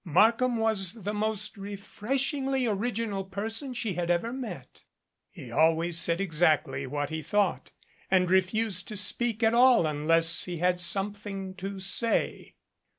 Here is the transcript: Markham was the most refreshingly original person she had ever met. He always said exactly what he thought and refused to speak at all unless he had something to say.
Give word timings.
Markham 0.03 0.57
was 0.57 0.93
the 0.93 1.13
most 1.13 1.57
refreshingly 1.57 2.65
original 2.65 3.23
person 3.23 3.71
she 3.75 3.93
had 3.93 4.09
ever 4.09 4.33
met. 4.33 4.81
He 5.29 5.51
always 5.51 5.95
said 5.99 6.19
exactly 6.19 6.87
what 6.87 7.11
he 7.11 7.21
thought 7.21 7.69
and 8.09 8.31
refused 8.31 8.87
to 8.87 8.97
speak 8.97 9.43
at 9.43 9.53
all 9.53 9.85
unless 9.85 10.45
he 10.45 10.57
had 10.57 10.81
something 10.81 11.53
to 11.53 11.79
say. 11.79 12.55